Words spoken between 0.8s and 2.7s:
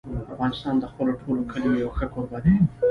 خپلو ټولو کلیو یو ښه کوربه دی.